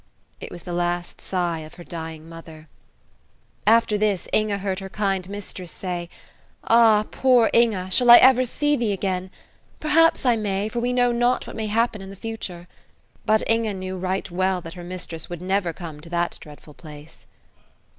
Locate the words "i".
8.09-8.17, 10.25-10.35